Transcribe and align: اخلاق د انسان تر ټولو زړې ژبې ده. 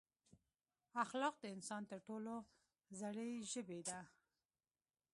اخلاق 1.03 1.35
د 1.39 1.45
انسان 1.55 1.81
تر 1.91 1.99
ټولو 2.07 2.33
زړې 2.99 3.29
ژبې 3.51 3.79
ده. 3.87 3.99